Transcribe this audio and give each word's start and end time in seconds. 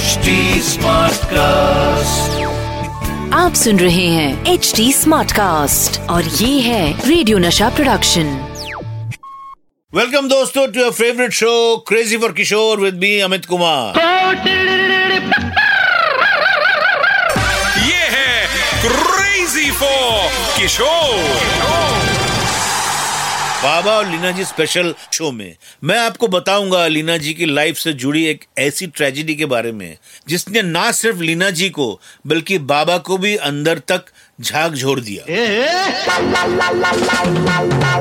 HD 0.00 0.34
cast 1.30 2.36
आप 3.34 3.54
सुन 3.54 3.78
रहे 3.78 4.06
हैं 4.08 4.52
एच 4.52 4.72
डी 4.76 4.92
स्मार्ट 4.92 5.32
कास्ट 5.32 5.98
और 6.10 6.24
ये 6.24 6.60
है 6.60 6.84
रेडियो 7.08 7.38
नशा 7.38 7.68
प्रोडक्शन 7.70 8.30
वेलकम 9.92 10.28
दोस्तों 10.28 10.66
to 10.68 10.80
your 10.80 10.92
favourite 10.92 11.32
show 11.40 11.52
crazy 11.88 12.16
for 12.16 12.32
Kishore 12.32 12.80
with 12.80 12.94
me 13.00 13.18
Amit 13.20 13.44
Kumar 13.46 13.98
ये 17.82 18.02
है 18.16 18.32
क्रेजी 18.86 19.70
फॉर 19.82 20.28
किशोर 20.58 22.29
बाबा 23.62 23.92
और 23.92 24.06
लीना 24.08 24.30
जी 24.30 24.44
स्पेशल 24.44 24.94
शो 25.12 25.30
में। 25.32 25.56
मैं 25.84 25.98
आपको 25.98 26.28
बताऊँगा 26.28 26.86
लीना 26.86 27.16
जी 27.16 27.32
की 27.34 27.46
लाइफ 27.46 27.76
से 27.76 27.92
जुड़ी 27.92 28.24
एक 28.26 28.44
ऐसी 28.58 28.86
ट्रेजेडी 28.86 29.34
के 29.34 29.46
बारे 29.46 29.72
में 29.72 29.96
जिसने 30.28 30.62
ना 30.62 30.90
सिर्फ़ 30.92 31.18
लीना 31.18 31.50
जी 31.50 31.68
को 31.70 32.00
बल्कि 32.26 32.58
बाबा 32.70 32.96
को 32.98 33.18
भी 33.18 33.34
अंदर 33.36 33.78
तक 33.78 34.04
झाग 34.40 34.74
झोड़ 34.74 35.00
दिया। 35.00 35.24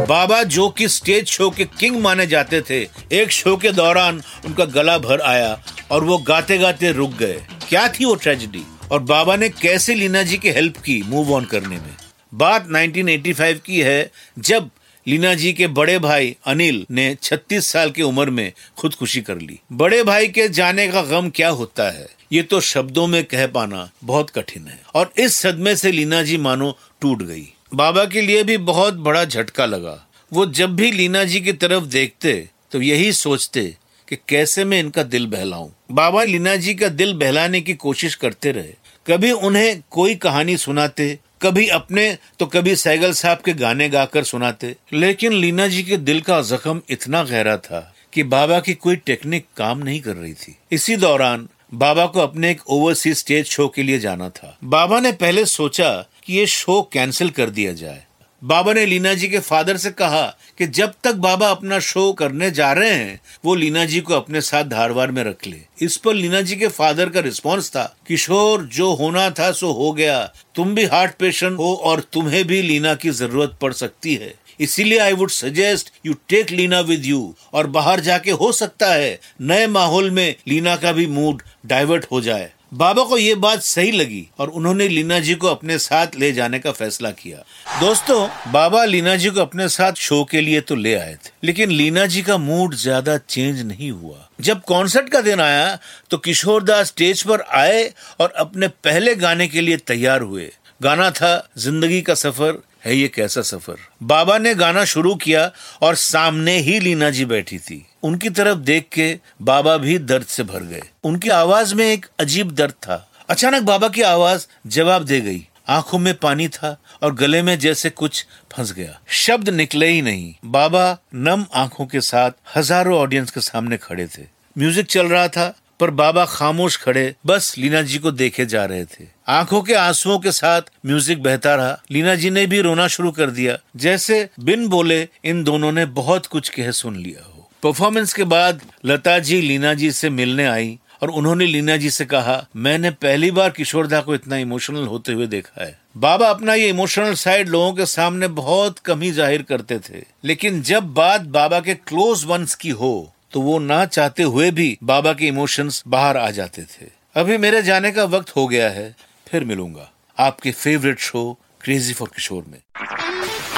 बाबा 0.06 0.42
जो 0.44 0.70
कि 0.70 0.88
स्टेज 0.88 1.28
शो 1.28 1.50
के 1.50 1.66
किंग 1.80 2.02
माने 2.02 2.28
जाते 2.28 2.62
थे 2.62 2.82
एक 3.12 3.32
शो 3.32 3.56
के 3.58 3.72
दौरान 3.72 4.22
उनका 4.46 4.66
गला 4.66 4.98
भर 4.98 5.22
आया 5.22 5.62
और 5.92 6.04
वो 6.04 6.18
गाते 6.18 6.58
गाते 6.58 6.92
रुक 6.92 7.14
गए। 7.18 7.40
क्या 7.70 7.88
थी 7.90 8.06
वो 8.06 8.16
ट्रेजिडी 8.16 8.64
और 8.92 9.00
बाबा 9.04 9.36
ने 9.36 9.50
कैसे 9.52 9.96
लीना 9.96 10.24
जी 10.24 10.38
की 10.38 10.50
हेल्प 10.50 10.78
की 10.78 11.02
मूव 11.06 11.34
ऑन 11.34 11.46
करने 11.46 11.76
में? 11.76 11.96
बात 12.34 12.68
1985 12.68 13.60
की 13.60 13.82
है 13.82 14.12
जब 14.40 14.70
लीना 15.08 15.34
जी 15.34 15.54
के 15.54 15.68
बड़े 15.68 16.00
भाई 16.00 16.36
अनिल 16.46 16.86
ने 16.92 17.18
36 17.24 17.68
साल 17.68 17.92
की 17.92 18.02
उम्र 18.02 18.30
में 18.30 18.52
खुदकुशी 18.78 19.22
कर 19.22 19.38
ली। 19.38 19.60
बड़े 19.72 20.04
भाई 20.04 20.28
के 20.28 20.48
जाने 20.50 20.88
का 20.88 21.02
गम 21.02 21.30
क्या 21.30 21.50
होता 21.50 21.90
है? 21.92 22.08
ये 22.32 22.44
तो 22.44 22.60
शब्दों 22.62 23.08
में 23.08 23.24
कह 23.24 23.48
पाना 23.48 23.90
बहुत 24.04 24.30
कठिन 24.30 24.68
है। 24.68 24.82
और 24.94 25.14
इस 25.18 25.36
सदमे 25.36 25.76
से 25.76 25.92
लीना 25.92 26.24
जी 26.24 26.38
मानो 26.38 26.78
टूट 27.02 27.24
गई। 27.24 27.48
बाबा 27.74 28.06
के 28.06 28.22
लिए 28.22 28.44
भी 28.44 28.58
बहुत 28.58 28.94
बड़ा 28.94 29.26
झटका 29.26 29.66
लगा। 29.66 30.08
वो 30.34 30.46
जब 30.46 30.76
भी 30.76 30.92
लीना 30.92 31.24
जी 31.24 31.42
की 31.42 31.54
तरफ़ 31.54 31.84
देखते 31.84 32.50
तो 32.72 32.82
यही 32.82 33.12
सोचते 33.14 33.76
कि 34.08 34.16
कैसे 34.28 34.66
मैं 34.66 34.80
इनका 34.80 35.04
दिल 35.04 35.28
बहलाऊं। 35.28 35.70
बाबा 35.92 36.24
लीना 36.24 36.56
जी 36.56 36.74
का 36.74 36.88
दिल 36.90 37.14
बहलाने 37.14 37.62
की 37.62 37.74
कोशिश 37.74 38.16
करते 38.16 38.52
रहे। 38.52 38.74
कभी 39.08 39.32
उन्हें 39.32 39.82
कोई 39.92 40.16
कहानी 40.16 40.58
सुनाते 40.58 41.20
कभी 41.42 41.68
अपने 41.68 42.18
तो 42.40 42.46
कभी 42.46 42.76
सैगल 42.76 43.14
साहब 43.14 43.38
के 43.38 43.54
गाने 43.54 43.90
गाकर 43.90 44.24
सुनाते। 44.24 44.76
लेकिन 44.94 45.34
लीना 45.34 45.68
जी 45.68 45.84
के 45.84 45.98
दिल 45.98 46.22
का 46.22 46.42
जख्म 46.42 46.82
इतना 46.90 47.24
गहरा 47.24 47.58
था 47.58 47.94
कि 48.14 48.24
बाबा 48.24 48.60
की 48.60 48.74
कोई 48.74 48.96
टेक्निक 48.96 49.46
काम 49.58 49.78
नहीं 49.78 50.02
कर 50.02 50.16
रही 50.16 50.34
थी। 50.34 50.56
इसी 50.72 50.96
दौरान 50.96 51.48
बाबा 51.74 52.06
को 52.06 52.20
अपने 52.20 52.52
एक 52.52 52.70
ओवरसीज 52.70 53.18
स्टेज 53.18 53.46
शो 53.46 53.68
के 53.68 53.84
लिए 53.84 54.00
जाना 54.00 54.30
था। 54.30 54.58
बाबा 54.64 55.00
ने 55.00 55.12
पहले 55.12 55.46
सोचा 55.46 55.92
कि 56.24 56.34
ये 56.34 56.46
शो 56.48 56.82
कैंसिल 56.94 57.30
कर 57.30 57.50
दिया 57.50 57.74
जाए। 57.74 58.06
बाबा 58.44 58.74
ने 58.74 58.86
लीना 58.86 59.14
जी 59.14 59.28
के 59.28 59.40
फादर 59.40 59.78
से 59.78 59.90
कहा 59.92 60.26
कि 60.58 60.68
जब 60.68 60.94
तक 61.04 61.16
बाबा 61.16 61.50
अपना 61.52 61.80
शो 61.80 62.12
करने 62.14 62.52
जा 62.52 62.72
रहे 62.74 62.90
हैं, 62.90 63.20
वो 63.46 63.56
लीना 63.56 63.86
जी 63.86 64.00
को 64.00 64.14
अपने 64.14 64.42
साथ 64.42 64.64
धारवाड़ 64.64 65.10
में 65.12 65.24
रख 65.24 65.48
ले। 65.48 65.58
इस 65.82 65.98
पर 65.98 66.14
लीना 66.14 66.42
जी 66.42 66.56
के 66.56 66.68
फादर 66.68 67.10
का 67.10 67.20
रिस्पांस 67.20 67.70
था 67.70 67.84
किशोर 68.08 68.64
जो 68.74 68.92
होना 68.94 69.30
था 69.30 69.52
सो 69.52 69.72
हो 69.72 69.92
गया। 69.92 70.22
तुम 70.56 70.76
भी 70.76 70.86
हार्ट 70.86 71.16
पेशेंट 71.16 71.58
हो 71.58 71.74
और 71.74 72.00
तुम्हें 72.14 72.44
भी 72.48 72.62
लीना 72.62 72.94
की 72.96 73.10
ज़रूरत 73.10 73.58
पड़ 73.62 73.74
सकती 73.74 74.16
है। 74.16 74.34
इसीलिए 74.60 75.00
I 75.00 75.14
would 75.14 75.30
suggest 75.30 75.92
you 76.06 76.14
take 76.30 76.52
Leena 76.52 76.80
with 76.80 77.06
you 77.06 77.36
और 77.54 77.68
बाहर 77.68 78.00
जाके 78.00 78.32
हो 78.32 78.52
सकता 78.52 78.94
है 78.94 79.20
नए 79.42 79.68
माहौल 79.68 80.10
में 80.12 80.36
लीना 80.48 80.76
का 80.76 80.92
भी 80.92 81.08
मूड 81.08 81.42
डाइवर्ट 81.66 82.06
हो 82.12 82.22
जाए। 82.22 82.52
बाबा 82.72 83.04
को 83.04 83.18
ये 83.18 83.36
बात 83.36 83.62
सही 83.62 83.92
लगी 83.92 84.28
और 84.40 84.50
उन्होंने 84.50 84.88
लीना 84.88 85.20
जी 85.20 85.36
को 85.36 85.48
अपने 85.48 85.78
साथ 85.80 86.16
ले 86.16 86.32
जाने 86.32 86.60
का 86.60 86.72
फैसला 86.72 87.12
किया। 87.12 87.38
दोस्तों, 87.80 88.28
बाबा 88.52 88.84
लीना 88.86 89.16
जी 89.16 89.30
को 89.30 89.42
अपने 89.42 89.68
साथ 89.70 89.94
शो 89.98 90.24
के 90.24 90.42
लिए 90.42 90.62
तो 90.62 90.76
ले 90.76 90.94
आए 90.96 91.14
थे, 91.16 91.32
लेकिन 91.44 91.72
लीना 91.72 92.06
जी 92.06 92.22
का 92.22 92.38
मूड 92.38 92.76
ज़्यादा 92.76 93.18
चेंज 93.20 93.62
नहीं 93.62 93.92
हुआ। 93.92 94.28
जब 94.42 94.62
कॉन्सर्ट 94.64 95.10
का 95.10 95.22
दिन 95.22 95.42
आया 95.42 95.78
तो 96.12 96.18
किशोर 96.20 96.64
दास 96.64 96.88
स्टेज 96.88 97.24
पर 97.24 97.42
आए 97.42 97.84
और 98.20 98.34
अपने 98.38 98.68
पहले 98.68 99.16
गाने 99.18 99.48
के 99.48 99.62
लिए 99.62 99.78
तैयार 99.80 100.22
हुए। 100.22 100.52
गाना 100.82 101.10
था, 101.12 101.50
ज़िंदगी 101.58 102.02
का 102.02 102.14
सफ़र, 102.16 102.62
है 102.86 102.96
ये 102.96 103.08
कैसा 103.10 103.42
सफ़र? 103.44 103.78
बाबा 104.04 104.38
ने 104.38 104.54
गाना 104.56 104.84
शुरू 104.88 105.16
किया 105.18 105.52
और 105.82 105.96
सामने 105.98 106.58
ही 106.60 106.80
लीना 106.80 107.10
जी 107.10 107.26
बैठी 107.26 107.58
थी। 107.60 107.86
उनकी 108.04 108.30
तरफ़ 108.30 108.58
देख 108.58 108.88
के 108.94 109.20
बाबा 109.42 109.78
भी 109.78 109.98
दर्द 110.00 110.26
से 110.26 110.44
भर 110.44 110.64
गए। 110.64 110.82
उनकी 111.04 111.30
आवाज़ 111.30 111.76
में 111.76 111.86
एक 111.86 112.06
अजीब 112.20 112.52
दर्द 112.52 112.74
था। 112.74 113.06
अचानक 113.30 113.64
बाबा 113.64 113.90
की 113.90 114.02
आवाज़ 114.02 114.46
जवाब 114.68 115.04
दे 115.04 115.22
गई। 115.22 115.46
आँखों 115.70 115.98
में 116.00 116.14
पानी 116.14 116.48
था 116.48 116.78
और 117.04 117.14
गले 117.16 117.42
में 117.42 117.58
जैसे 117.60 117.90
कुछ 117.90 118.26
फंस 118.54 118.72
गया। 118.74 119.00
शब्द 119.08 119.50
निकले 119.50 119.88
ही 119.88 120.02
नहीं। 120.02 120.34
बाबा 120.46 120.98
नम 121.16 121.46
आँखों 121.54 121.86
के 121.86 122.02
साथ 122.02 122.32
हज़ारों 122.56 122.98
ऑडियंस 122.98 123.32
के 123.32 123.42
सामने 123.42 123.78
खड़े 123.78 124.08
थे। 124.08 124.24
म्यूज़िक 124.58 124.86
चल 124.86 125.08
रहा 125.08 125.28
था, 125.28 125.54
पर 125.80 125.90
बाबा 125.90 126.26
खामोश 126.26 126.78
खड़े 126.78 127.16
बस 127.26 127.54
लीना 127.58 127.82
जी 127.82 127.98
को 127.98 128.12
देखे 128.12 128.46
जा 128.46 128.66
रहे 128.66 128.86
थे। 128.86 129.06
आँखों 129.28 129.62
के 129.62 129.74
आंसुओं 129.74 130.20
के 130.20 130.32
साथ 130.32 130.62
म्यूज़िक 130.86 131.24
बहता 131.24 131.56
रहा। 131.56 131.80
लीना 131.92 132.16
जी 132.16 132.30
ने 132.30 132.46
भी 132.48 132.62
रोना 132.62 132.88
शुरू 132.88 133.12
कर 133.12 133.30
दिया। 133.30 133.58
जैसे 133.76 134.30
बिन 134.40 134.68
बोले 134.68 135.08
इन 135.26 135.44
दोनों 135.44 135.72
ने 135.72 135.86
बहुत 135.86 136.26
कुछ 136.26 136.50
कह 136.50 136.72
सुन 136.72 136.96
लिया 136.96 137.26
हो। 137.26 137.39
परफॉर्मेंस 137.64 138.14
के 138.14 138.24
बाद 138.26 138.62
लता 138.86 139.18
जी, 139.20 139.40
लीना 139.42 139.74
जी 139.74 139.92
से 139.92 140.10
मिलने 140.12 140.46
आई 140.48 140.78
और 141.04 141.10
उन्होंने 141.12 141.46
लीना 141.46 141.76
जी 141.78 141.90
से 141.90 142.06
कहा, 142.06 142.46
मैंने 142.56 142.90
पहली 142.92 143.32
बार 143.32 143.50
किशोरदा 143.50 144.00
को 144.02 144.16
इतना 144.16 144.38
इमोशनल 144.38 144.86
होते 144.86 145.14
हुए 145.14 145.28
देखा 145.28 145.64
है। 145.64 145.78
बाबा 145.98 146.28
अपना 146.28 146.54
ये 146.54 146.70
इमोशनल 146.70 147.14
साइड 147.16 147.50
लोगों 147.50 147.74
के 147.74 147.86
सामने 147.88 148.28
बहुत 148.30 148.80
कम 148.80 149.02
ही 149.02 149.12
ज़ाहिर 149.12 149.42
करते 149.42 149.80
थे। 149.80 150.04
लेकिन 150.24 150.62
जब 150.62 150.94
बात 150.94 151.22
बाबा 151.30 151.60
के 151.60 151.74
क्लोज 151.76 152.24
वंस 152.26 152.56
की 152.56 152.70
हो 152.72 152.94
तो 153.34 153.42
वो 153.42 153.58
ना 153.60 153.84
चाहते 153.88 154.24
हुए 154.26 154.50
भी 154.52 154.78
बाबा 154.84 155.14
के 155.14 155.28
इमोशंस 155.28 155.84
बाहर 155.88 156.18
आ 156.18 156.30
जाते 156.32 156.62
थे। 156.64 156.88
अभी 157.16 157.38
मेरे 157.38 157.62
जाने 157.62 157.92
का 157.92 158.04
वक्त 158.06 158.36
हो 158.36 158.48
गया 158.48 158.70
है, 158.70 158.96
फिर 159.28 159.44
मिलूँगा। 159.44 159.92
आपके 160.18 160.52
favourite 160.54 161.00
show 161.02 161.38
crazy 161.62 161.94
for 161.94 162.10
Kishore 162.16 162.44
में। 162.48 162.60